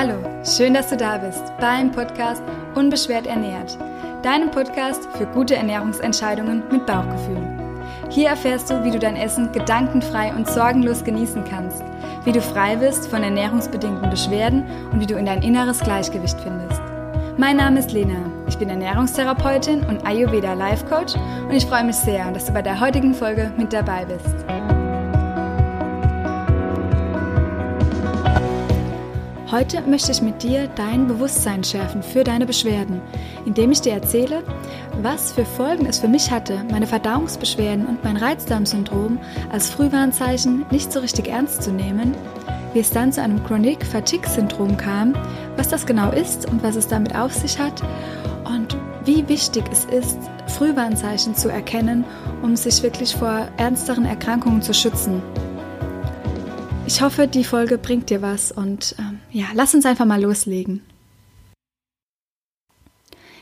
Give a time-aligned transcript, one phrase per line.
[0.00, 2.40] Hallo, schön, dass du da bist beim Podcast
[2.76, 3.76] Unbeschwert ernährt,
[4.22, 7.42] deinem Podcast für gute Ernährungsentscheidungen mit Bauchgefühl.
[8.08, 11.82] Hier erfährst du, wie du dein Essen gedankenfrei und sorgenlos genießen kannst,
[12.22, 14.62] wie du frei bist von ernährungsbedingten Beschwerden
[14.92, 16.80] und wie du in dein inneres Gleichgewicht findest.
[17.36, 21.16] Mein Name ist Lena, ich bin Ernährungstherapeutin und Ayurveda Life Coach
[21.48, 24.77] und ich freue mich sehr, dass du bei der heutigen Folge mit dabei bist.
[29.50, 33.00] Heute möchte ich mit dir dein Bewusstsein schärfen für deine Beschwerden,
[33.46, 34.42] indem ich dir erzähle,
[35.00, 39.18] was für Folgen es für mich hatte, meine Verdauungsbeschwerden und mein Reizdarmsyndrom
[39.50, 42.14] als Frühwarnzeichen nicht so richtig ernst zu nehmen,
[42.74, 45.14] wie es dann zu einem Chronic Fatigue Syndrom kam,
[45.56, 47.82] was das genau ist und was es damit auf sich hat
[48.44, 48.76] und
[49.06, 50.18] wie wichtig es ist,
[50.58, 52.04] Frühwarnzeichen zu erkennen,
[52.42, 55.22] um sich wirklich vor ernsteren Erkrankungen zu schützen.
[56.88, 59.07] Ich hoffe, die Folge bringt dir was und ähm,
[59.38, 60.82] ja, lass uns einfach mal loslegen.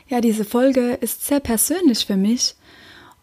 [0.07, 2.53] Ja, diese Folge ist sehr persönlich für mich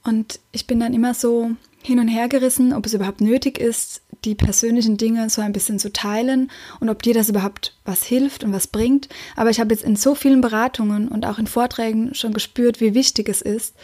[0.03, 4.03] und ich bin dann immer so hin und her gerissen, ob es überhaupt nötig ist,
[4.25, 6.51] die persönlichen Dinge so ein bisschen zu teilen
[6.81, 9.09] und ob dir das überhaupt was hilft und was bringt.
[9.37, 12.95] Aber ich habe jetzt in so vielen Beratungen und auch in Vorträgen schon gespürt, wie
[12.95, 13.77] wichtig es ist,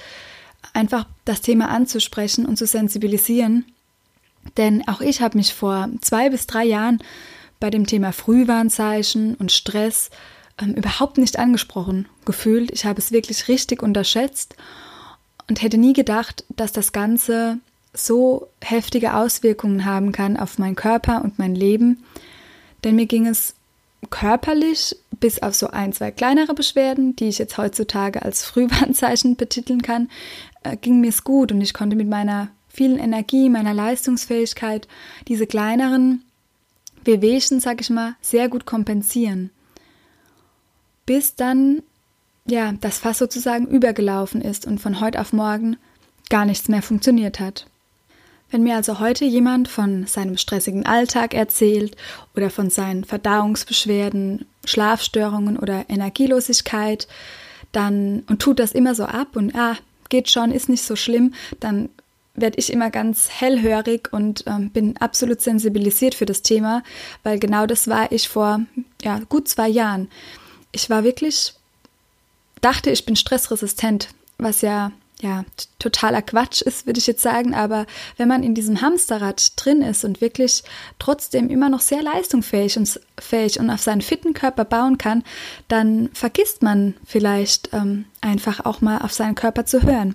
[0.73, 3.67] einfach das Thema anzusprechen und zu sensibilisieren
[4.57, 7.03] denn auch ich habe mich vor zwei bis drei Jahren
[7.61, 10.11] bei dem Thema Frühwarnzeichen und Stress
[10.61, 12.71] ähm, überhaupt nicht angesprochen gefühlt.
[12.73, 14.57] Ich habe es wirklich richtig unterschätzt
[15.49, 17.59] und hätte nie gedacht, dass das Ganze
[17.93, 22.05] so heftige Auswirkungen haben kann auf meinen Körper und mein Leben.
[22.85, 23.55] Denn mir ging es
[24.09, 29.83] körperlich bis auf so ein, zwei kleinere Beschwerden, die ich jetzt heutzutage als Frühwarnzeichen betiteln
[29.83, 30.09] kann,
[30.63, 34.89] äh, ging mir es gut und ich konnte mit meiner vielen Energie, meiner Leistungsfähigkeit
[35.29, 36.25] diese kleineren
[37.05, 39.51] Wehwehchen, sag ich mal, sehr gut kompensieren.
[41.07, 41.83] Bis dann,
[42.47, 45.77] ja, das Fass sozusagen übergelaufen ist und von heute auf morgen
[46.29, 47.67] gar nichts mehr funktioniert hat.
[48.51, 51.97] Wenn mir also heute jemand von seinem stressigen Alltag erzählt
[52.35, 57.07] oder von seinen Verdauungsbeschwerden, Schlafstörungen oder Energielosigkeit,
[57.73, 59.77] dann und tut das immer so ab und ah,
[60.09, 61.89] geht schon, ist nicht so schlimm, dann
[62.35, 66.83] werde ich immer ganz hellhörig und ähm, bin absolut sensibilisiert für das Thema,
[67.23, 68.61] weil genau das war ich vor
[69.03, 70.09] ja, gut zwei Jahren.
[70.73, 71.55] Ich war wirklich,
[72.61, 74.09] dachte, ich bin stressresistent,
[74.39, 74.93] was ja
[75.23, 75.45] ja,
[75.79, 77.87] totaler Quatsch ist, würde ich jetzt sagen, aber
[78.17, 80.63] wenn man in diesem Hamsterrad drin ist und wirklich
[80.99, 85.23] trotzdem immer noch sehr leistungsfähig und, fähig und auf seinen fitten Körper bauen kann,
[85.69, 90.15] dann vergisst man vielleicht ähm, einfach auch mal auf seinen Körper zu hören.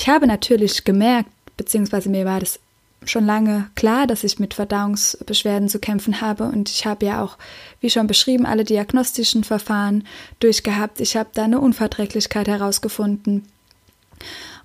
[0.00, 1.28] Ich habe natürlich gemerkt,
[1.58, 2.58] beziehungsweise mir war das
[3.04, 7.36] schon lange klar, dass ich mit Verdauungsbeschwerden zu kämpfen habe und ich habe ja auch,
[7.82, 10.06] wie schon beschrieben, alle diagnostischen Verfahren
[10.38, 11.02] durchgehabt.
[11.02, 13.46] Ich habe da eine Unverträglichkeit herausgefunden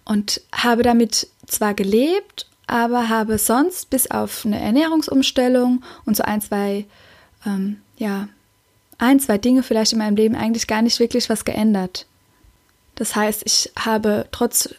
[0.06, 6.40] und habe damit zwar gelebt, aber habe sonst bis auf eine Ernährungsumstellung und so ein,
[6.40, 6.85] zwei,
[7.46, 8.29] ähm, ja,
[9.00, 12.06] ein, zwei Dinge vielleicht in meinem Leben eigentlich gar nicht wirklich was geändert.
[12.96, 14.69] Das heißt, ich habe trotz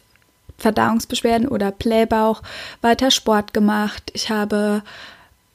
[0.57, 2.41] Verdauungsbeschwerden oder Blähbauch
[2.81, 4.11] weiter Sport gemacht.
[4.13, 4.81] Ich habe,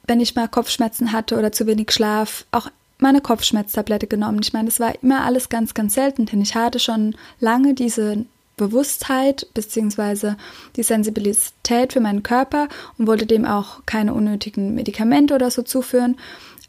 [0.07, 2.69] wenn ich mal Kopfschmerzen hatte oder zu wenig Schlaf, auch
[2.99, 4.39] meine Kopfschmerztablette genommen.
[4.41, 8.25] Ich meine, das war immer alles ganz, ganz selten, denn ich hatte schon lange diese
[8.55, 10.35] Bewusstheit bzw.
[10.75, 16.17] die Sensibilität für meinen Körper und wollte dem auch keine unnötigen Medikamente oder so zuführen.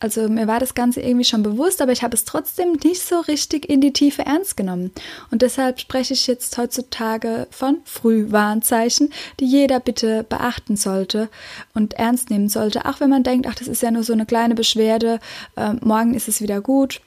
[0.01, 3.21] Also mir war das Ganze irgendwie schon bewusst, aber ich habe es trotzdem nicht so
[3.21, 4.91] richtig in die Tiefe ernst genommen.
[5.31, 11.29] Und deshalb spreche ich jetzt heutzutage von Frühwarnzeichen, die jeder bitte beachten sollte
[11.75, 14.27] und ernst nehmen sollte, auch wenn man denkt, ach, das ist ja nur so eine
[14.27, 15.21] kleine Beschwerde,
[15.57, 17.01] äh, morgen ist es wieder gut.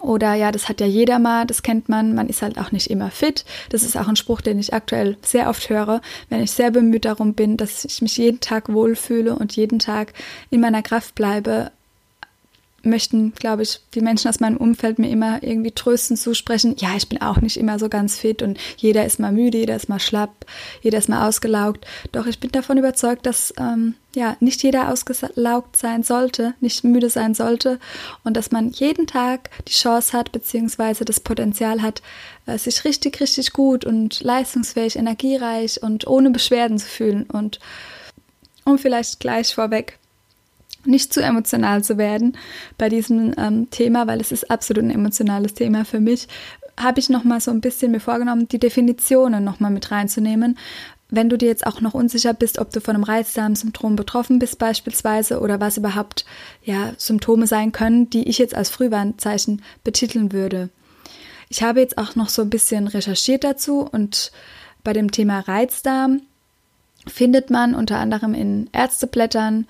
[0.00, 2.88] Oder ja, das hat ja jeder mal, das kennt man, man ist halt auch nicht
[2.88, 3.44] immer fit.
[3.70, 7.04] Das ist auch ein Spruch, den ich aktuell sehr oft höre, wenn ich sehr bemüht
[7.04, 10.12] darum bin, dass ich mich jeden Tag wohlfühle und jeden Tag
[10.50, 11.72] in meiner Kraft bleibe,
[12.82, 16.76] möchten, glaube ich, die Menschen aus meinem Umfeld mir immer irgendwie tröstend zusprechen.
[16.78, 19.74] Ja, ich bin auch nicht immer so ganz fit und jeder ist mal müde, jeder
[19.74, 20.46] ist mal schlapp,
[20.80, 21.86] jeder ist mal ausgelaugt.
[22.12, 27.10] Doch ich bin davon überzeugt, dass ähm, ja nicht jeder ausgelaugt sein sollte, nicht müde
[27.10, 27.80] sein sollte
[28.22, 32.00] und dass man jeden Tag die Chance hat beziehungsweise das Potenzial hat,
[32.46, 37.58] äh, sich richtig, richtig gut und leistungsfähig, energiereich und ohne Beschwerden zu fühlen und
[38.64, 39.98] um vielleicht gleich vorweg
[40.88, 42.36] nicht zu emotional zu werden
[42.76, 46.28] bei diesem ähm, Thema, weil es ist absolut ein emotionales Thema für mich,
[46.78, 50.56] habe ich noch mal so ein bisschen mir vorgenommen, die Definitionen noch mal mit reinzunehmen,
[51.10, 54.58] wenn du dir jetzt auch noch unsicher bist, ob du von einem Reizdarmsyndrom betroffen bist
[54.58, 56.26] beispielsweise oder was überhaupt
[56.62, 60.68] ja Symptome sein können, die ich jetzt als Frühwarnzeichen betiteln würde.
[61.48, 64.32] Ich habe jetzt auch noch so ein bisschen recherchiert dazu und
[64.84, 66.20] bei dem Thema Reizdarm
[67.06, 69.66] findet man unter anderem in Ärzteblättern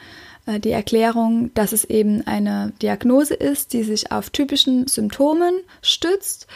[0.57, 6.47] die Erklärung, dass es eben eine Diagnose ist, die sich auf typischen Symptomen stützt,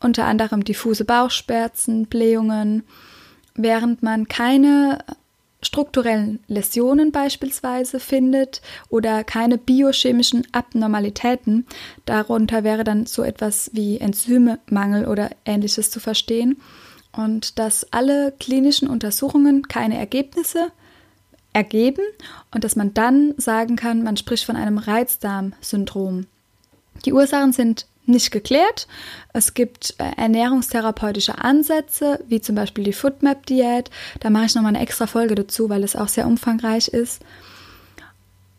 [0.00, 2.82] unter anderem diffuse Bauchschmerzen, Blähungen,
[3.54, 4.98] während man keine
[5.62, 8.60] strukturellen Läsionen beispielsweise findet
[8.90, 11.66] oder keine biochemischen Abnormalitäten.
[12.04, 16.60] Darunter wäre dann so etwas wie Enzymemangel oder ähnliches zu verstehen.
[17.12, 20.70] Und dass alle klinischen Untersuchungen keine Ergebnisse
[21.54, 22.02] ergeben
[22.52, 26.26] und dass man dann sagen kann, man spricht von einem Reizdarmsyndrom.
[27.06, 28.86] Die Ursachen sind nicht geklärt.
[29.32, 33.90] Es gibt äh, ernährungstherapeutische Ansätze, wie zum Beispiel die Foodmap-Diät.
[34.20, 37.22] Da mache ich nochmal eine extra Folge dazu, weil es auch sehr umfangreich ist.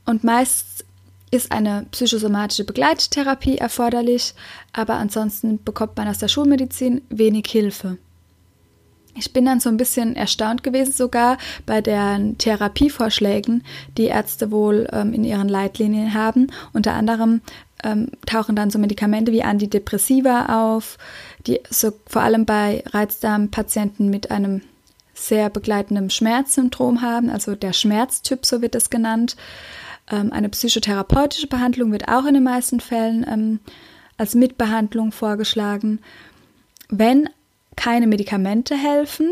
[0.06, 0.86] Und meist
[1.32, 4.34] ist eine psychosomatische Begleittherapie erforderlich,
[4.74, 7.98] aber ansonsten bekommt man aus der Schulmedizin wenig Hilfe.
[9.18, 13.64] Ich bin dann so ein bisschen erstaunt gewesen sogar bei den Therapievorschlägen,
[13.98, 16.48] die Ärzte wohl ähm, in ihren Leitlinien haben.
[16.74, 17.42] Unter anderem
[17.84, 20.98] ähm, tauchen dann so Medikamente wie Antidepressiva auf,
[21.48, 24.62] die so vor allem bei Reizdarmpatienten mit einem
[25.14, 29.38] sehr begleitenden Schmerzsyndrom haben, also der Schmerztyp, so wird es genannt.
[30.12, 33.60] Ähm, eine psychotherapeutische Behandlung wird auch in den meisten Fällen ähm,
[34.18, 36.00] als Mitbehandlung vorgeschlagen.
[36.90, 37.30] Wenn
[37.86, 39.32] keine Medikamente helfen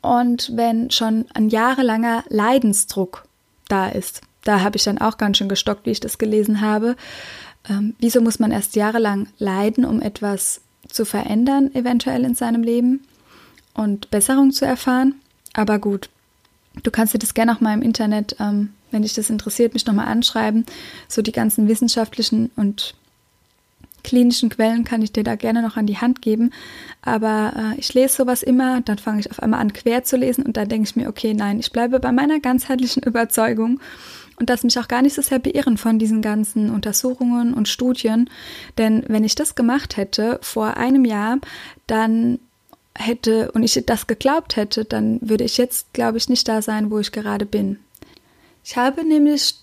[0.00, 3.26] und wenn schon ein jahrelanger Leidensdruck
[3.68, 4.22] da ist.
[4.44, 6.96] Da habe ich dann auch ganz schön gestockt, wie ich das gelesen habe.
[7.68, 13.06] Ähm, wieso muss man erst jahrelang leiden, um etwas zu verändern, eventuell in seinem Leben
[13.74, 15.16] und Besserung zu erfahren?
[15.52, 16.08] Aber gut,
[16.84, 19.84] du kannst dir das gerne auch mal im Internet, ähm, wenn dich das interessiert, mich
[19.84, 20.64] nochmal anschreiben.
[21.06, 22.94] So die ganzen wissenschaftlichen und
[24.06, 26.52] klinischen Quellen kann ich dir da gerne noch an die Hand geben.
[27.02, 30.46] Aber äh, ich lese sowas immer, dann fange ich auf einmal an, quer zu lesen
[30.46, 33.80] und dann denke ich mir, okay, nein, ich bleibe bei meiner ganzheitlichen Überzeugung
[34.38, 38.30] und das mich auch gar nicht so sehr beirren von diesen ganzen Untersuchungen und Studien.
[38.78, 41.38] Denn wenn ich das gemacht hätte vor einem Jahr,
[41.86, 42.38] dann
[42.94, 46.90] hätte und ich das geglaubt hätte, dann würde ich jetzt, glaube ich, nicht da sein,
[46.90, 47.78] wo ich gerade bin.
[48.64, 49.56] Ich habe nämlich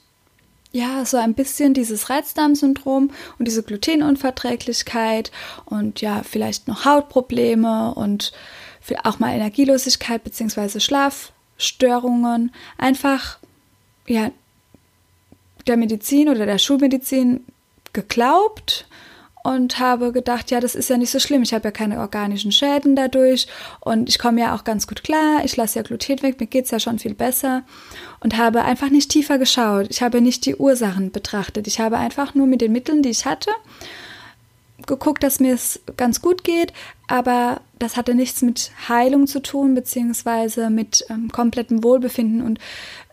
[0.73, 5.31] ja, so ein bisschen dieses Reizdarmsyndrom und diese Glutenunverträglichkeit
[5.65, 8.33] und ja, vielleicht noch Hautprobleme und
[9.03, 10.79] auch mal Energielosigkeit bzw.
[10.79, 12.51] Schlafstörungen.
[12.79, 13.37] Einfach,
[14.07, 14.31] ja,
[15.67, 17.45] der Medizin oder der Schulmedizin
[17.93, 18.87] geglaubt
[19.43, 21.43] und habe gedacht, ja, das ist ja nicht so schlimm.
[21.43, 23.47] Ich habe ja keine organischen Schäden dadurch
[23.81, 25.41] und ich komme ja auch ganz gut klar.
[25.43, 27.63] Ich lasse ja Gluten weg, mir geht es ja schon viel besser
[28.21, 29.87] und habe einfach nicht tiefer geschaut.
[29.89, 31.67] Ich habe nicht die Ursachen betrachtet.
[31.67, 33.51] Ich habe einfach nur mit den Mitteln, die ich hatte,
[34.87, 36.71] geguckt, dass mir es ganz gut geht,
[37.07, 42.59] aber das hatte nichts mit Heilung zu tun, beziehungsweise mit ähm, komplettem Wohlbefinden und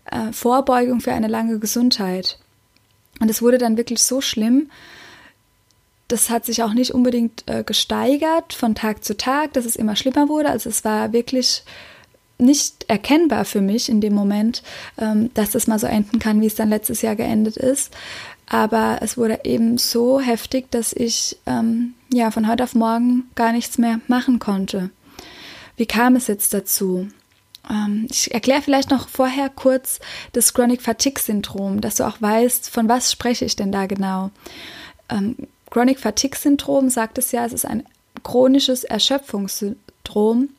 [0.05, 2.39] äh, Vorbeugung für eine lange Gesundheit.
[3.21, 4.71] Und es wurde dann wirklich so schlimm,
[6.13, 9.97] das hat sich auch nicht unbedingt äh, gesteigert von Tag zu Tag, dass es immer
[9.97, 10.51] schlimmer wurde.
[10.51, 11.63] Also es war wirklich
[12.39, 14.63] nicht erkennbar für mich in dem Moment,
[14.99, 17.95] ähm, dass das mal so enden kann, wie es dann letztes Jahr geendet ist.
[18.47, 23.53] Aber es wurde eben so heftig, dass ich ähm, ja von heute auf morgen gar
[23.53, 24.91] nichts mehr machen konnte.
[25.77, 27.09] Wie kam es jetzt dazu?
[27.71, 30.01] Ähm, ich erkläre vielleicht noch vorher kurz
[30.33, 34.31] das Chronic Fatigue Syndrom, dass du auch weißt, von was spreche ich denn da genau.
[35.71, 37.85] Chronic Fatigue Syndrom sagt es ja, es ist ein
[38.23, 40.51] chronisches Erschöpfungssyndrom.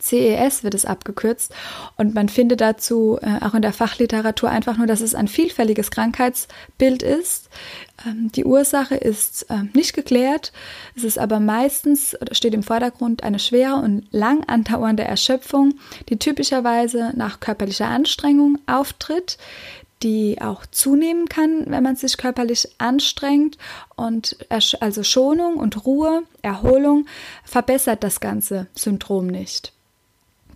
[0.00, 1.54] CES wird es abgekürzt
[1.96, 5.92] und man findet dazu äh, auch in der Fachliteratur einfach nur, dass es ein vielfältiges
[5.92, 7.48] Krankheitsbild ist.
[8.04, 10.52] Ähm, die Ursache ist äh, nicht geklärt,
[10.96, 15.74] es ist aber meistens, steht im Vordergrund eine schwere und lang andauernde Erschöpfung,
[16.08, 19.38] die typischerweise nach körperlicher Anstrengung auftritt,
[20.02, 23.58] die auch zunehmen kann, wenn man sich körperlich anstrengt.
[23.96, 27.06] Und also Schonung und Ruhe, Erholung
[27.44, 29.72] verbessert das ganze Syndrom nicht.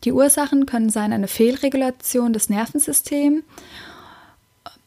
[0.05, 3.43] Die Ursachen können sein eine Fehlregulation des Nervensystems,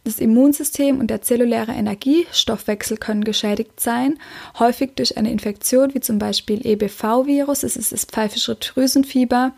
[0.05, 4.17] das Immunsystem und der zelluläre Energiestoffwechsel können geschädigt sein,
[4.57, 9.51] häufig durch eine Infektion wie zum Beispiel EBV-Virus, es ist das pfeifische Drüsenfieber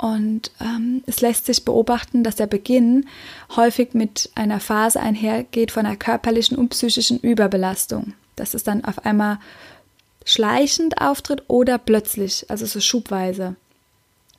[0.00, 3.06] und ähm, es lässt sich beobachten, dass der Beginn
[3.54, 8.14] häufig mit einer Phase einhergeht von einer körperlichen und psychischen Überbelastung.
[8.34, 9.38] Dass es dann auf einmal
[10.24, 13.56] schleichend auftritt oder plötzlich, also so schubweise.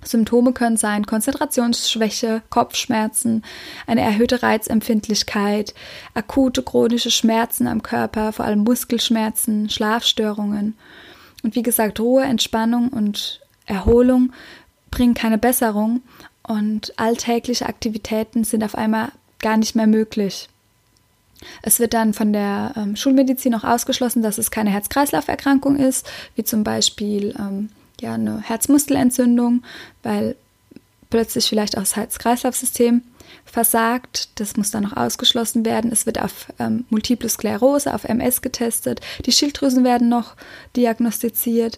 [0.04, 3.44] Symptome können sein Konzentrationsschwäche, Kopfschmerzen,
[3.86, 5.76] eine erhöhte Reizempfindlichkeit,
[6.16, 10.76] akute chronische Schmerzen am Körper, vor allem Muskelschmerzen, Schlafstörungen.
[11.44, 14.34] Und wie gesagt, Ruhe, Entspannung und Erholung
[14.92, 16.02] bringen keine Besserung
[16.44, 20.50] und alltägliche Aktivitäten sind auf einmal gar nicht mehr möglich.
[21.62, 26.44] Es wird dann von der ähm, Schulmedizin auch ausgeschlossen, dass es keine Herz-Kreislauf-Erkrankung ist, wie
[26.44, 27.70] zum Beispiel ähm,
[28.00, 29.64] ja, eine Herzmuskelentzündung,
[30.04, 30.36] weil
[31.10, 33.02] plötzlich vielleicht auch das Herz-Kreislauf-System
[33.52, 34.40] versagt.
[34.40, 35.92] Das muss dann noch ausgeschlossen werden.
[35.92, 39.02] Es wird auf ähm, Multiple Sklerose, auf MS getestet.
[39.26, 40.36] Die Schilddrüsen werden noch
[40.76, 41.78] diagnostiziert.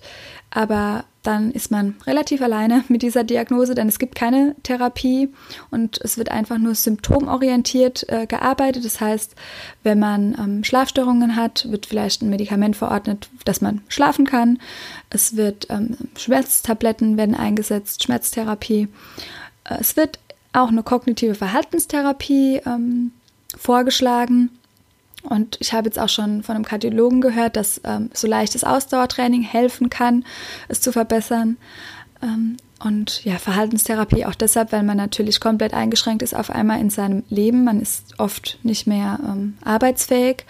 [0.52, 5.30] Aber dann ist man relativ alleine mit dieser Diagnose, denn es gibt keine Therapie
[5.72, 8.86] und es wird einfach nur symptomorientiert äh, gearbeitet.
[8.86, 9.34] Das heißt,
[9.82, 14.60] wenn man ähm, Schlafstörungen hat, wird vielleicht ein Medikament verordnet, dass man schlafen kann.
[15.10, 18.90] Es wird ähm, Schmerztabletten werden eingesetzt, Schmerztherapie.
[19.64, 20.20] Äh, es wird
[20.54, 23.12] auch eine kognitive Verhaltenstherapie ähm,
[23.58, 24.50] vorgeschlagen.
[25.24, 29.42] Und ich habe jetzt auch schon von einem Kardiologen gehört, dass ähm, so leichtes Ausdauertraining
[29.42, 30.26] helfen kann,
[30.68, 31.58] es zu verbessern.
[32.22, 36.90] Ähm, und ja, Verhaltenstherapie auch deshalb, weil man natürlich komplett eingeschränkt ist auf einmal in
[36.90, 37.64] seinem Leben.
[37.64, 40.46] Man ist oft nicht mehr ähm, arbeitsfähig.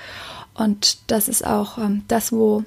[0.56, 2.64] Und das ist auch ähm, das, wo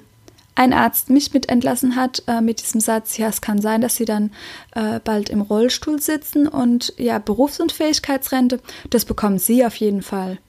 [0.57, 3.95] ein Arzt mich mit entlassen hat äh, mit diesem Satz, ja, es kann sein, dass
[3.95, 4.31] sie dann
[4.73, 8.59] äh, bald im Rollstuhl sitzen und ja, Berufsunfähigkeitsrente,
[8.89, 10.39] das bekommen sie auf jeden Fall.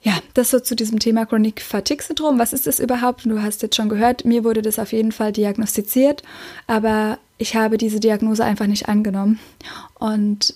[0.00, 2.38] Ja, das so zu diesem Thema Chronic Fatigue Syndrom.
[2.38, 3.24] Was ist das überhaupt?
[3.26, 6.22] Du hast jetzt schon gehört, mir wurde das auf jeden Fall diagnostiziert,
[6.66, 9.38] aber ich habe diese Diagnose einfach nicht angenommen.
[9.98, 10.54] Und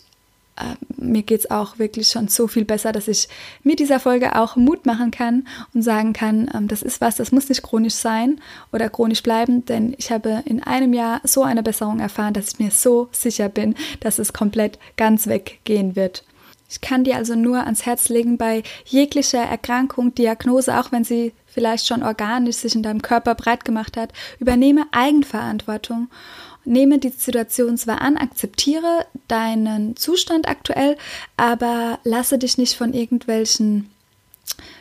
[0.59, 3.29] äh, mir geht es auch wirklich schon so viel besser, dass ich
[3.63, 7.33] mit dieser Folge auch Mut machen kann und sagen kann, ähm, das ist was, das
[7.33, 8.41] muss nicht chronisch sein
[8.73, 12.59] oder chronisch bleiben, denn ich habe in einem Jahr so eine Besserung erfahren, dass ich
[12.59, 16.25] mir so sicher bin, dass es komplett ganz weggehen wird.
[16.71, 21.33] Ich kann dir also nur ans Herz legen, bei jeglicher Erkrankung, Diagnose, auch wenn sie
[21.47, 26.09] vielleicht schon organisch sich in deinem Körper breit gemacht hat, übernehme Eigenverantwortung
[26.65, 30.97] nehme die Situation zwar an, akzeptiere deinen Zustand aktuell,
[31.37, 33.91] aber lasse dich nicht von irgendwelchen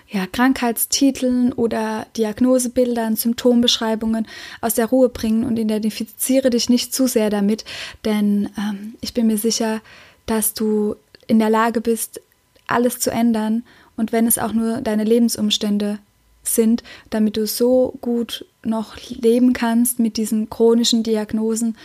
[0.09, 4.27] ja, Krankheitstiteln oder Diagnosebildern, Symptombeschreibungen
[4.61, 7.65] aus der Ruhe bringen und identifiziere dich nicht zu sehr damit,
[8.05, 9.81] denn ähm, ich bin mir sicher,
[10.25, 10.95] dass du
[11.27, 12.21] in der Lage bist,
[12.67, 13.63] alles zu ändern
[13.97, 15.99] und wenn es auch nur deine Lebensumstände
[16.43, 21.75] sind, damit du so gut noch leben kannst mit diesen chronischen Diagnosen,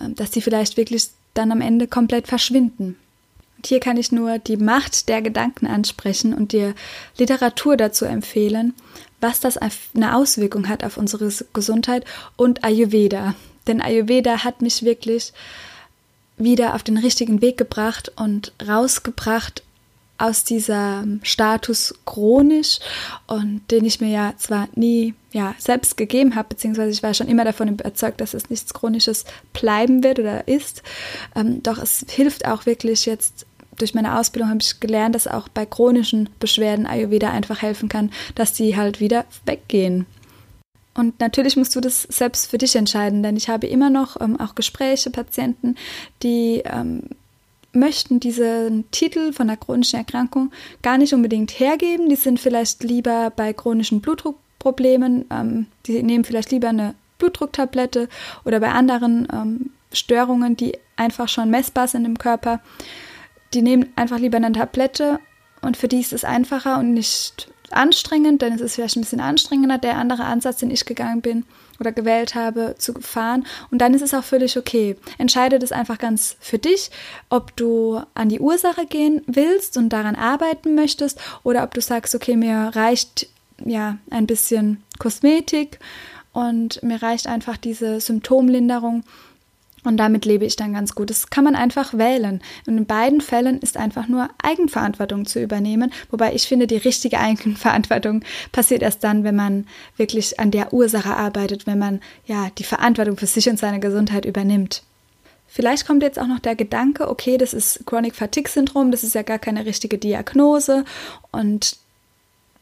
[0.00, 2.96] ähm, dass die vielleicht wirklich dann am Ende komplett verschwinden.
[3.56, 6.74] Und hier kann ich nur die Macht der Gedanken ansprechen und dir
[7.16, 8.74] Literatur dazu empfehlen,
[9.20, 12.04] was das eine Auswirkung hat auf unsere Gesundheit
[12.36, 13.34] und Ayurveda.
[13.66, 15.32] Denn Ayurveda hat mich wirklich
[16.36, 19.62] wieder auf den richtigen Weg gebracht und rausgebracht
[20.18, 22.78] aus dieser Status chronisch
[23.26, 27.26] und den ich mir ja zwar nie ja, selbst gegeben habe, beziehungsweise ich war schon
[27.26, 30.84] immer davon überzeugt, dass es nichts Chronisches bleiben wird oder ist.
[31.34, 33.44] Ähm, doch es hilft auch wirklich jetzt
[33.76, 38.12] durch meine Ausbildung habe ich gelernt, dass auch bei chronischen Beschwerden Ayurveda einfach helfen kann,
[38.36, 40.06] dass die halt wieder weggehen.
[40.94, 44.38] Und natürlich musst du das selbst für dich entscheiden, denn ich habe immer noch ähm,
[44.38, 45.74] auch Gespräche, Patienten,
[46.22, 47.02] die ähm,
[47.72, 52.08] möchten diesen Titel von der chronischen Erkrankung gar nicht unbedingt hergeben.
[52.08, 54.00] Die sind vielleicht lieber bei chronischen
[54.64, 58.08] Blutdruckproblemen, ähm, die nehmen vielleicht lieber eine Blutdrucktablette
[58.44, 62.60] oder bei anderen ähm, Störungen, die einfach schon messbar sind im Körper,
[63.52, 65.20] die nehmen einfach lieber eine Tablette
[65.62, 69.20] und für die ist es einfacher und nicht anstrengend, denn es ist vielleicht ein bisschen
[69.20, 71.44] anstrengender, der andere Ansatz, den ich gegangen bin
[71.80, 73.46] oder gewählt habe, zu fahren.
[73.70, 74.96] Und dann ist es auch völlig okay.
[75.18, 76.90] Entscheide das einfach ganz für dich,
[77.30, 82.14] ob du an die Ursache gehen willst und daran arbeiten möchtest oder ob du sagst,
[82.14, 83.28] okay, mir reicht
[83.64, 85.78] ja ein bisschen Kosmetik
[86.32, 89.04] und mir reicht einfach diese Symptomlinderung
[89.84, 91.10] und damit lebe ich dann ganz gut.
[91.10, 92.40] Das kann man einfach wählen.
[92.66, 95.92] Und in beiden Fällen ist einfach nur Eigenverantwortung zu übernehmen.
[96.10, 101.14] Wobei ich finde, die richtige Eigenverantwortung passiert erst dann, wenn man wirklich an der Ursache
[101.14, 104.82] arbeitet, wenn man ja die Verantwortung für sich und seine Gesundheit übernimmt.
[105.46, 109.14] Vielleicht kommt jetzt auch noch der Gedanke, okay, das ist Chronic Fatigue Syndrom, das ist
[109.14, 110.84] ja gar keine richtige Diagnose
[111.30, 111.76] und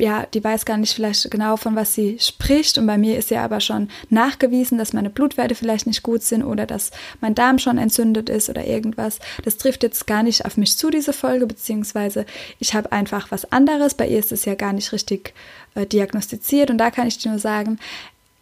[0.02, 2.76] ja, die weiß gar nicht vielleicht genau, von was sie spricht.
[2.76, 6.42] Und bei mir ist ja aber schon nachgewiesen, dass meine Blutwerte vielleicht nicht gut sind
[6.42, 6.90] oder dass
[7.21, 9.21] mein Darm schon entzündet ist oder irgendwas.
[9.44, 12.26] Das trifft jetzt gar nicht auf mich zu, diese Folge, beziehungsweise
[12.59, 13.94] ich habe einfach was anderes.
[13.94, 15.35] Bei ihr ist es ja gar nicht richtig
[15.76, 16.71] äh, diagnostiziert.
[16.71, 17.78] Und da kann ich dir nur sagen,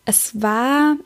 [0.07, 0.97] es war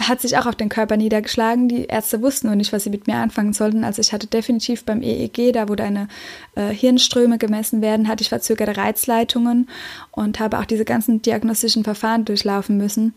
[0.00, 1.68] hat sich auch auf den Körper niedergeschlagen.
[1.68, 3.84] Die Ärzte wussten nur nicht, was sie mit mir anfangen sollten.
[3.84, 6.08] Also ich hatte definitiv beim EEG, da wo deine
[6.56, 9.68] äh, Hirnströme gemessen werden, hatte ich verzögerte Reizleitungen
[10.10, 13.14] und habe auch diese ganzen diagnostischen Verfahren durchlaufen müssen.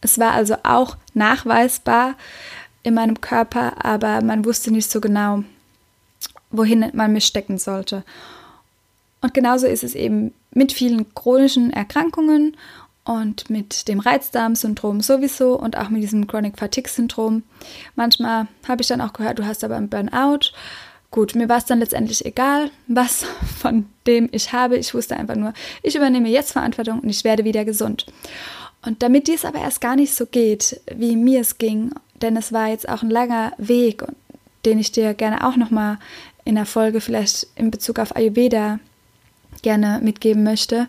[0.00, 2.14] Es war also auch nachweisbar
[2.82, 5.44] in meinem Körper, aber man wusste nicht so genau,
[6.50, 8.04] wohin man mich stecken sollte.
[9.20, 12.56] Und genauso ist es eben mit vielen chronischen Erkrankungen
[13.04, 17.42] und mit dem Reizdarmsyndrom sowieso und auch mit diesem Chronic Fatigue Syndrom.
[17.96, 20.52] Manchmal habe ich dann auch gehört, du hast aber einen Burnout.
[21.10, 23.24] Gut, mir war es dann letztendlich egal, was
[23.58, 24.76] von dem ich habe.
[24.76, 28.06] Ich wusste einfach nur, ich übernehme jetzt Verantwortung und ich werde wieder gesund.
[28.84, 32.52] Und damit dies aber erst gar nicht so geht, wie mir es ging, denn es
[32.52, 34.04] war jetzt auch ein langer Weg,
[34.64, 35.98] den ich dir gerne auch nochmal
[36.44, 38.80] in der Folge vielleicht in Bezug auf Ayurveda
[39.62, 40.88] gerne mitgeben möchte,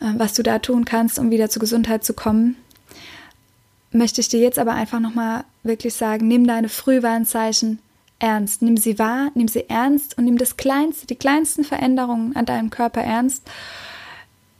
[0.00, 2.56] was du da tun kannst, um wieder zur Gesundheit zu kommen,
[3.92, 7.78] möchte ich dir jetzt aber einfach nochmal wirklich sagen, nimm deine Frühwarnzeichen
[8.18, 8.62] ernst.
[8.62, 12.70] Nimm sie wahr, nimm sie ernst und nimm das kleinste, die kleinsten Veränderungen an deinem
[12.70, 13.42] Körper ernst.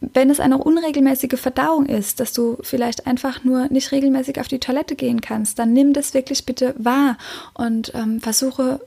[0.01, 4.59] Wenn es eine unregelmäßige Verdauung ist, dass du vielleicht einfach nur nicht regelmäßig auf die
[4.59, 7.17] Toilette gehen kannst, dann nimm das wirklich bitte wahr
[7.53, 8.81] und ähm, versuche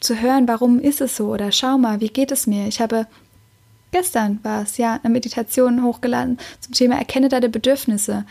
[0.00, 2.66] zu hören, warum ist es so oder schau mal, wie geht es mir.
[2.66, 3.06] Ich habe
[3.92, 8.24] Gestern war es ja eine Meditation hochgeladen zum Thema Erkenne deine Bedürfnisse.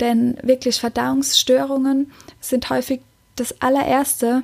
[0.00, 3.00] Denn wirklich Verdauungsstörungen sind häufig
[3.34, 4.42] das allererste,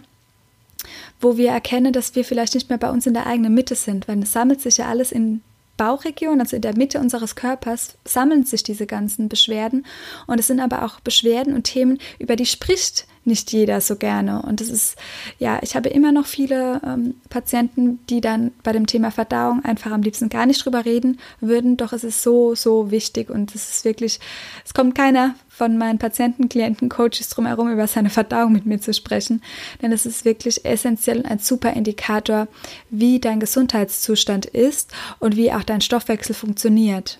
[1.20, 4.08] wo wir erkennen, dass wir vielleicht nicht mehr bei uns in der eigenen Mitte sind,
[4.08, 5.42] weil es sammelt sich ja alles in
[5.76, 9.84] Bauchregion, also in der Mitte unseres Körpers, sammeln sich diese ganzen Beschwerden.
[10.26, 14.42] Und es sind aber auch Beschwerden und Themen, über die spricht nicht jeder so gerne.
[14.42, 14.96] Und es ist,
[15.38, 19.90] ja, ich habe immer noch viele ähm, Patienten, die dann bei dem Thema Verdauung einfach
[19.90, 21.76] am liebsten gar nicht drüber reden würden.
[21.76, 24.20] Doch es ist so, so wichtig und es ist wirklich,
[24.64, 28.80] es kommt keiner von meinen Patienten, Klienten, Coaches drum herum, über seine Verdauung mit mir
[28.80, 29.42] zu sprechen.
[29.80, 32.48] Denn es ist wirklich essentiell ein super Indikator,
[32.90, 37.18] wie dein Gesundheitszustand ist und wie auch dein Stoffwechsel funktioniert.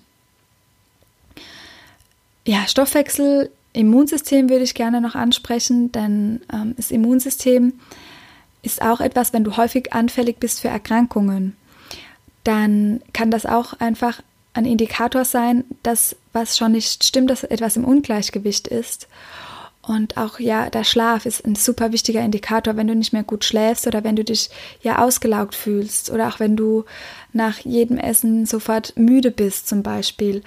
[2.47, 7.75] Ja, Stoffwechsel Immunsystem würde ich gerne noch ansprechen, denn ähm, das Immunsystem
[8.63, 11.57] ist auch etwas, wenn du häufig anfällig bist für Erkrankungen,
[12.45, 14.23] dann kann das auch einfach
[14.55, 19.09] ein Indikator sein, dass was schon nicht stimmt, dass etwas im Ungleichgewicht ist.
[19.83, 23.45] Und auch ja, der Schlaf ist ein super wichtiger Indikator, wenn du nicht mehr gut
[23.45, 24.49] schläfst oder wenn du dich
[24.81, 26.85] ja ausgelaugt fühlst oder auch wenn du
[27.33, 30.43] nach jedem Essen sofort müde bist zum Beispiel,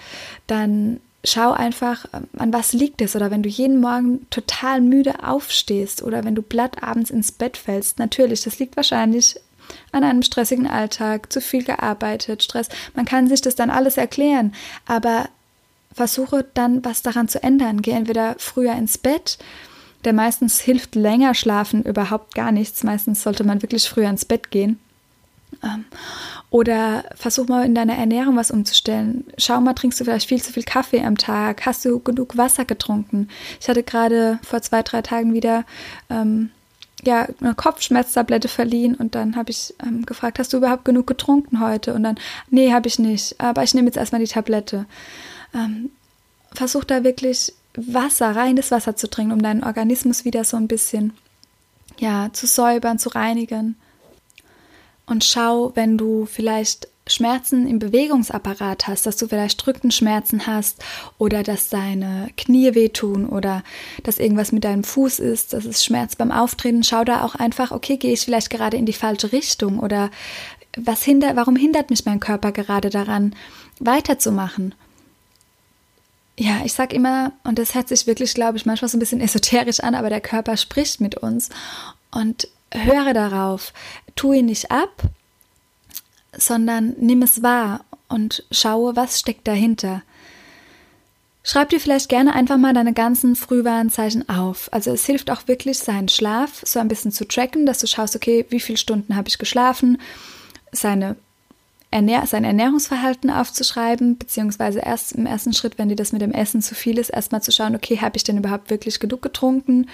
[0.47, 3.15] dann schau einfach, ähm, an was liegt es.
[3.15, 7.57] Oder wenn du jeden Morgen total müde aufstehst oder wenn du platt abends ins Bett
[7.57, 7.99] fällst.
[7.99, 9.39] Natürlich, das liegt wahrscheinlich
[9.91, 12.69] an einem stressigen Alltag, zu viel gearbeitet, Stress.
[12.95, 14.53] Man kann sich das dann alles erklären,
[14.85, 15.29] aber
[15.93, 17.81] versuche dann was daran zu ändern.
[17.81, 19.37] Geh entweder früher ins Bett,
[20.05, 22.83] denn meistens hilft länger schlafen überhaupt gar nichts.
[22.83, 24.79] Meistens sollte man wirklich früher ins Bett gehen.
[25.63, 25.85] Ähm,
[26.49, 29.25] oder versuch mal in deiner Ernährung was umzustellen.
[29.37, 31.65] Schau mal, trinkst du vielleicht viel zu viel Kaffee am Tag?
[31.65, 33.29] Hast du genug Wasser getrunken?
[33.59, 35.65] Ich hatte gerade vor zwei, drei Tagen wieder
[36.09, 36.51] ähm,
[37.03, 41.59] ja, eine Kopfschmerztablette verliehen und dann habe ich ähm, gefragt, hast du überhaupt genug getrunken
[41.59, 41.93] heute?
[41.93, 42.17] Und dann,
[42.49, 44.85] nee, habe ich nicht, aber ich nehme jetzt erstmal die Tablette.
[45.53, 45.91] Ähm,
[46.53, 51.13] versuch da wirklich Wasser, reines Wasser zu trinken, um deinen Organismus wieder so ein bisschen
[51.99, 53.75] ja, zu säubern, zu reinigen
[55.07, 60.83] und schau, wenn du vielleicht Schmerzen im Bewegungsapparat hast, dass du vielleicht Rückenschmerzen hast
[61.17, 63.63] oder dass deine Knie wehtun oder
[64.03, 67.71] dass irgendwas mit deinem Fuß ist, dass es Schmerz beim Auftreten, schau da auch einfach,
[67.71, 70.11] okay, gehe ich vielleicht gerade in die falsche Richtung oder
[70.77, 73.35] was hindert, warum hindert mich mein Körper gerade daran,
[73.79, 74.75] weiterzumachen?
[76.39, 79.21] Ja, ich sag immer, und das hört sich wirklich, glaube ich, manchmal so ein bisschen
[79.21, 81.49] esoterisch an, aber der Körper spricht mit uns
[82.11, 82.47] und
[82.83, 83.73] höre darauf,
[84.15, 85.03] tu ihn nicht ab,
[86.35, 90.01] sondern nimm es wahr und schaue, was steckt dahinter.
[91.43, 94.67] Schreib dir vielleicht gerne einfach mal deine ganzen Frühwarnzeichen auf.
[94.73, 98.17] Also es hilft auch wirklich, seinen Schlaf so ein bisschen zu tracken, dass du schaust,
[98.17, 100.01] okay, wie viele Stunden habe ich geschlafen,
[100.73, 101.15] seine
[101.89, 106.61] Ernähr sein Ernährungsverhalten aufzuschreiben, beziehungsweise erst im ersten Schritt, wenn dir das mit dem Essen
[106.61, 109.87] zu viel ist, erstmal zu schauen, okay, habe ich denn überhaupt wirklich genug getrunken?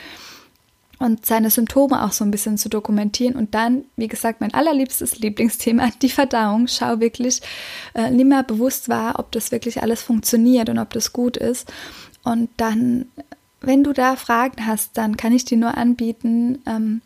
[1.00, 5.20] Und seine Symptome auch so ein bisschen zu dokumentieren und dann, wie gesagt, mein allerliebstes
[5.20, 6.68] Lieblingsthema, die Verdauung.
[6.68, 7.42] Schau wirklich,
[7.94, 11.72] äh, nimm mal bewusst wahr, ob das wirklich alles funktioniert und ob das gut ist.
[12.24, 13.08] Und dann,
[13.62, 17.02] wenn du da Fragen hast, dann kann ich dir nur anbieten, ähm,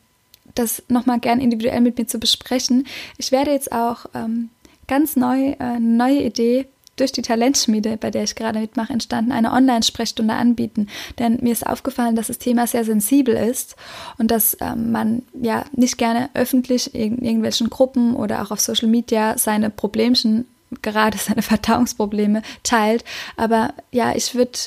[0.53, 2.87] das nochmal gern individuell mit mir zu besprechen.
[3.17, 4.49] Ich werde jetzt auch ähm,
[4.87, 9.53] ganz neu, äh, neue Idee durch die Talentschmiede, bei der ich gerade mitmache, entstanden, eine
[9.53, 10.87] Online-Sprechstunde anbieten.
[11.19, 13.75] Denn mir ist aufgefallen, dass das Thema sehr sensibel ist
[14.17, 18.89] und dass ähm, man ja nicht gerne öffentlich in irgendwelchen Gruppen oder auch auf Social
[18.89, 20.45] Media seine Problemchen,
[20.81, 23.05] gerade seine Verdauungsprobleme teilt.
[23.37, 24.59] Aber ja, ich würde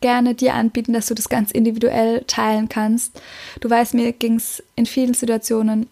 [0.00, 3.22] gerne dir anbieten, dass du das ganz individuell teilen kannst.
[3.60, 5.86] Du weißt, mir ging es in vielen Situationen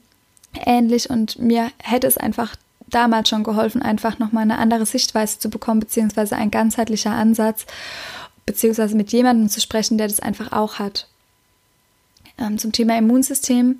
[0.66, 2.54] ähnlich und mir hätte es einfach
[2.94, 7.66] damals schon geholfen, einfach nochmal eine andere Sichtweise zu bekommen, beziehungsweise ein ganzheitlicher Ansatz,
[8.46, 11.08] beziehungsweise mit jemandem zu sprechen, der das einfach auch hat.
[12.38, 13.76] Ähm, zum Thema Immunsystem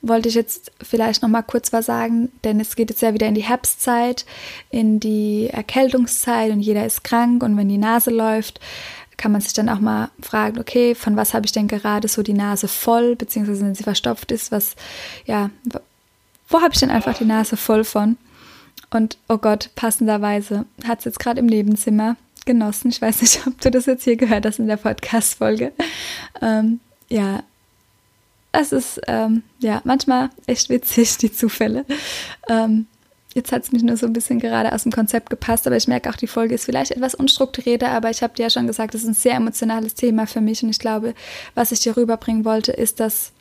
[0.00, 3.26] wollte ich jetzt vielleicht noch mal kurz was sagen, denn es geht jetzt ja wieder
[3.26, 4.24] in die Herbstzeit,
[4.70, 8.60] in die Erkältungszeit und jeder ist krank und wenn die Nase läuft,
[9.16, 12.22] kann man sich dann auch mal fragen, okay, von was habe ich denn gerade so
[12.22, 14.76] die Nase voll, beziehungsweise wenn sie verstopft ist, was,
[15.24, 15.50] ja,
[16.48, 18.16] wo habe ich denn einfach die Nase voll von?
[18.96, 22.88] Und oh Gott, passenderweise hat es jetzt gerade im Nebenzimmer genossen.
[22.88, 25.72] Ich weiß nicht, ob du das jetzt hier gehört hast in der Podcast-Folge.
[26.40, 26.80] Ähm,
[27.10, 27.42] ja,
[28.52, 31.84] es ist ähm, ja manchmal echt witzig, die Zufälle.
[32.48, 32.86] Ähm,
[33.34, 35.88] jetzt hat es mich nur so ein bisschen gerade aus dem Konzept gepasst, aber ich
[35.88, 38.94] merke auch, die Folge ist vielleicht etwas unstrukturierter, aber ich habe dir ja schon gesagt,
[38.94, 41.12] es ist ein sehr emotionales Thema für mich und ich glaube,
[41.54, 43.32] was ich dir rüberbringen wollte, ist, dass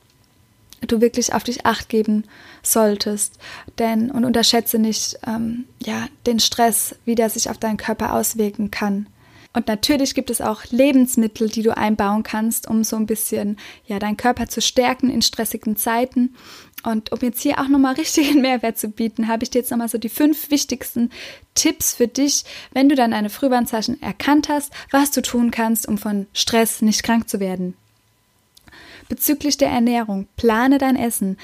[0.85, 2.25] du wirklich auf dich acht geben
[2.63, 3.37] solltest.
[3.79, 8.71] Denn und unterschätze nicht ähm, ja, den Stress, wie der sich auf deinen Körper auswirken
[8.71, 9.07] kann.
[9.55, 13.99] Und natürlich gibt es auch Lebensmittel, die du einbauen kannst, um so ein bisschen ja
[13.99, 16.35] deinen Körper zu stärken in stressigen Zeiten.
[16.83, 19.87] Und um jetzt hier auch nochmal richtigen Mehrwert zu bieten, habe ich dir jetzt nochmal
[19.87, 21.09] so die fünf wichtigsten
[21.55, 22.43] Tipps für dich,
[22.73, 27.03] wenn du dann eine Frühwarnzeichen erkannt hast, was du tun kannst, um von Stress nicht
[27.03, 27.75] krank zu werden.
[29.09, 31.37] Bezüglich der Ernährung, plane dein Essen.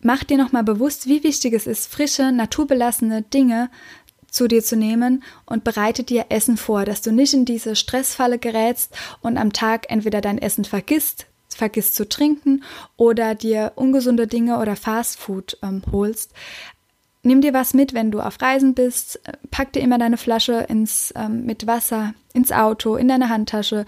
[0.00, 3.70] Mach dir nochmal bewusst, wie wichtig es ist, frische, naturbelassene Dinge
[4.30, 8.38] zu dir zu nehmen und bereite dir Essen vor, dass du nicht in diese Stressfalle
[8.38, 12.62] gerätst und am Tag entweder dein Essen vergisst, vergisst zu trinken
[12.96, 16.32] oder dir ungesunde Dinge oder Fastfood ähm, holst.
[17.22, 19.20] Nimm dir was mit, wenn du auf Reisen bist.
[19.50, 23.86] Pack dir immer deine Flasche ins, ähm, mit Wasser ins Auto, in deine Handtasche.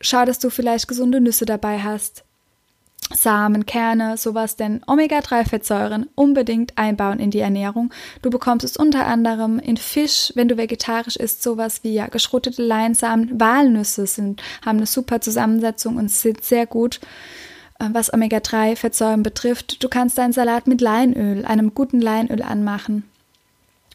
[0.00, 2.23] Schau, dass du vielleicht gesunde Nüsse dabei hast.
[3.12, 7.92] Samen, Kerne, sowas, denn Omega-3-Fettsäuren unbedingt einbauen in die Ernährung.
[8.22, 12.62] Du bekommst es unter anderem in Fisch, wenn du vegetarisch isst, sowas wie ja, geschrottete
[12.62, 17.00] Leinsamen, Walnüsse sind, haben eine super Zusammensetzung und sind sehr gut,
[17.78, 19.82] äh, was Omega-3-Fettsäuren betrifft.
[19.82, 23.04] Du kannst deinen Salat mit Leinöl, einem guten Leinöl anmachen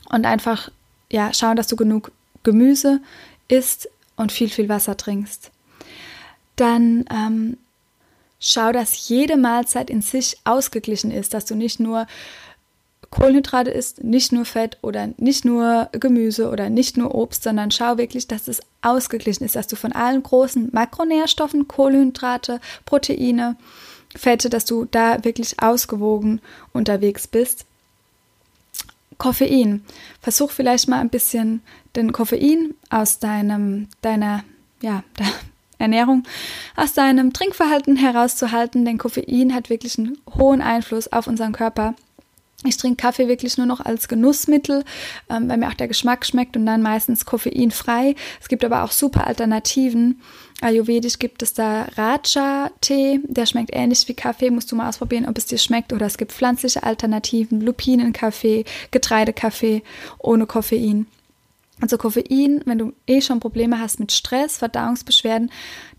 [0.10, 0.70] und einfach
[1.12, 2.12] ja, schauen, dass du genug
[2.44, 3.02] Gemüse
[3.48, 5.52] isst und viel, viel Wasser trinkst.
[6.56, 7.58] Dann ähm,
[8.40, 12.08] Schau, dass jede Mahlzeit in sich ausgeglichen ist, dass du nicht nur
[13.10, 17.98] Kohlenhydrate isst, nicht nur Fett oder nicht nur Gemüse oder nicht nur Obst, sondern schau
[17.98, 23.56] wirklich, dass es ausgeglichen ist, dass du von allen großen Makronährstoffen, Kohlenhydrate, Proteine,
[24.16, 27.66] Fette, dass du da wirklich ausgewogen unterwegs bist.
[29.18, 29.84] Koffein.
[30.22, 31.62] Versuch vielleicht mal ein bisschen
[31.96, 34.44] den Koffein aus deinem, deiner,
[34.82, 35.04] ja,
[35.80, 36.24] Ernährung
[36.76, 41.96] aus deinem Trinkverhalten herauszuhalten, denn Koffein hat wirklich einen hohen Einfluss auf unseren Körper.
[42.66, 44.84] Ich trinke Kaffee wirklich nur noch als Genussmittel,
[45.30, 48.16] ähm, weil mir auch der Geschmack schmeckt und dann meistens koffeinfrei.
[48.42, 50.22] Es gibt aber auch super Alternativen.
[50.60, 54.50] Ayurvedisch gibt es da Raja-Tee, der schmeckt ähnlich wie Kaffee.
[54.50, 55.94] Musst du mal ausprobieren, ob es dir schmeckt.
[55.94, 59.82] Oder es gibt pflanzliche Alternativen, Lupinenkaffee, Getreidekaffee
[60.18, 61.08] ohne Koffein.
[61.82, 65.52] Also Koffein, wenn du eh schon Probleme hast mit Stress, Verdauungsbeschwerden,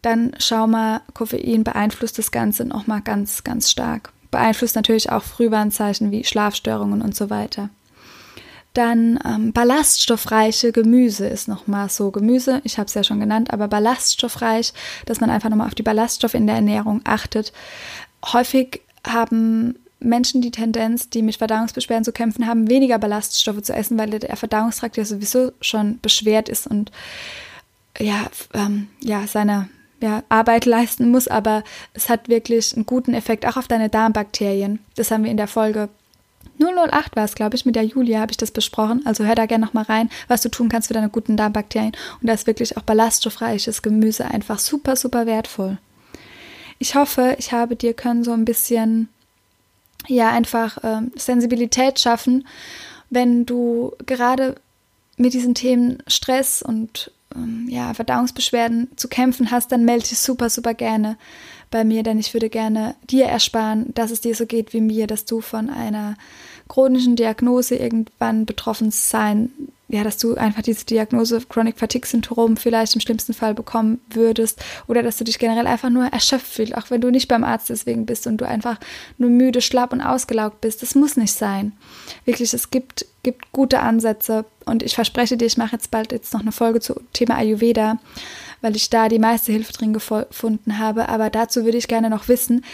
[0.03, 4.13] dann schau mal, Koffein beeinflusst das Ganze nochmal ganz, ganz stark.
[4.31, 7.71] Beeinflusst natürlich auch Frühwarnzeichen wie Schlafstörungen und so weiter.
[8.75, 12.13] Dann ähm, ballaststoffreiche Gemüse ist nochmal so.
[12.13, 14.73] Gemüse, ich habe es ja schon genannt, aber ballaststoffreich,
[15.07, 17.53] dass man einfach nochmal auf die Ballaststoffe in der Ernährung achtet.
[18.25, 23.99] Häufig haben Menschen die Tendenz, die mit Verdauungsbeschwerden zu kämpfen haben, weniger Ballaststoffe zu essen,
[23.99, 26.91] weil der Verdauungstrakt ja sowieso schon beschwert ist und
[27.99, 29.69] ja, ähm, ja seine
[30.01, 34.81] ja, Arbeit leisten muss, aber es hat wirklich einen guten Effekt auch auf deine Darmbakterien.
[34.97, 35.91] Das haben wir in der Folge
[36.59, 39.03] 008 war es, glaube ich, mit der Julia habe ich das besprochen.
[39.07, 41.93] Also hör da gerne nochmal rein, was du tun kannst für deine guten Darmbakterien.
[42.21, 45.79] Und da ist wirklich auch ballaststoffreiches Gemüse einfach super, super wertvoll.
[46.79, 49.09] Ich hoffe, ich habe dir können so ein bisschen
[50.07, 52.47] ja einfach ähm, Sensibilität schaffen,
[53.11, 54.57] wenn du gerade
[55.17, 60.49] mit diesen Themen Stress und ähm, ja, Verdauungsbeschwerden zu kämpfen hast, dann melde dich super,
[60.51, 61.17] super gerne
[61.71, 65.07] bei mir, denn ich würde gerne dir ersparen, dass es dir so geht wie mir,
[65.07, 66.17] dass du von einer
[66.69, 69.51] chronischen Diagnose irgendwann betroffen sein
[69.91, 74.63] ja, dass du einfach diese Diagnose Chronic Fatigue Syndrom vielleicht im schlimmsten Fall bekommen würdest
[74.87, 77.71] oder dass du dich generell einfach nur erschöpft fühlst, auch wenn du nicht beim Arzt
[77.71, 78.79] deswegen bist und du einfach
[79.19, 80.83] nur müde, schlapp und ausgelaugt bist.
[80.83, 81.73] Das muss nicht sein.
[82.25, 86.33] Wirklich, es gibt, gibt gute Ansätze und ich verspreche dir, ich mache jetzt bald jetzt
[86.33, 87.99] noch eine Folge zum Thema Ayurveda,
[88.61, 91.09] weil ich da die meiste Hilfe drin gefunden habe.
[91.09, 92.65] Aber dazu würde ich gerne noch wissen,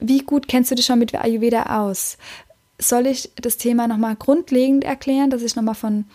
[0.00, 2.18] wie gut kennst du dich schon mit Ayurveda aus?
[2.80, 6.06] Soll ich das Thema nochmal grundlegend erklären, dass ich nochmal von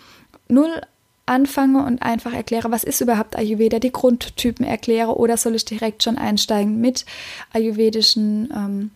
[0.49, 0.81] null
[1.25, 6.03] anfange und einfach erkläre, was ist überhaupt Ayurveda, die Grundtypen erkläre oder soll ich direkt
[6.03, 7.05] schon einsteigen mit
[7.53, 8.91] ayurvedischen ähm,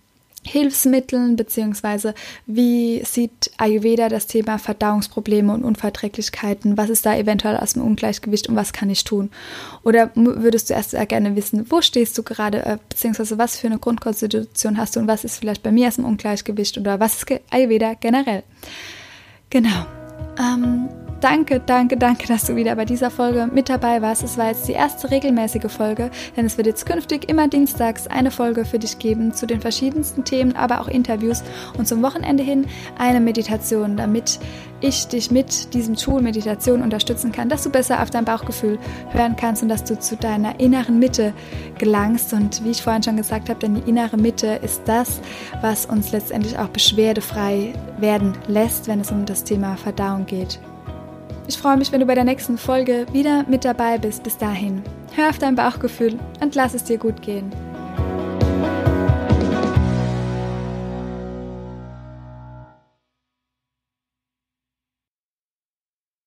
[0.46, 2.14] Hilfsmitteln, beziehungsweise
[2.46, 6.76] wie sieht Ayurveda das Thema Verdauungsprobleme und Unverträglichkeiten?
[6.76, 9.30] Was ist da eventuell aus dem Ungleichgewicht und was kann ich tun?
[9.84, 13.80] Oder würdest du erst gerne wissen, wo stehst du gerade, äh, beziehungsweise was für eine
[13.80, 17.42] Grundkonstitution hast du und was ist vielleicht bei mir aus dem Ungleichgewicht oder was ist
[17.50, 18.44] Ayurveda generell?
[19.50, 19.86] Genau.
[20.38, 20.90] Ähm,
[21.24, 24.24] Danke, danke, danke, dass du wieder bei dieser Folge mit dabei warst.
[24.24, 28.30] Es war jetzt die erste regelmäßige Folge, denn es wird jetzt künftig immer dienstags eine
[28.30, 31.42] Folge für dich geben zu den verschiedensten Themen, aber auch Interviews
[31.78, 34.38] und zum Wochenende hin eine Meditation, damit
[34.82, 38.78] ich dich mit diesem Tool Meditation unterstützen kann, dass du besser auf dein Bauchgefühl
[39.12, 41.34] hören kannst und dass du zu deiner inneren Mitte
[41.78, 42.34] gelangst.
[42.34, 45.22] Und wie ich vorhin schon gesagt habe, denn die innere Mitte ist das,
[45.62, 50.60] was uns letztendlich auch beschwerdefrei werden lässt, wenn es um das Thema Verdauung geht.
[51.48, 54.24] Ich freue mich, wenn du bei der nächsten Folge wieder mit dabei bist.
[54.24, 54.82] Bis dahin,
[55.16, 57.52] hör auf dein Bauchgefühl und lass es dir gut gehen.